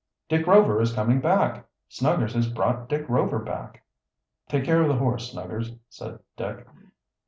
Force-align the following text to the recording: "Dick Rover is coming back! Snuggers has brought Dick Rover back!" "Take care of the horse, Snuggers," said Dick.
"Dick 0.27 0.47
Rover 0.47 0.81
is 0.81 0.95
coming 0.95 1.21
back! 1.21 1.63
Snuggers 1.87 2.33
has 2.33 2.49
brought 2.51 2.89
Dick 2.89 3.07
Rover 3.07 3.37
back!" 3.37 3.83
"Take 4.49 4.63
care 4.63 4.81
of 4.81 4.87
the 4.87 4.95
horse, 4.97 5.31
Snuggers," 5.31 5.73
said 5.89 6.17
Dick. 6.35 6.65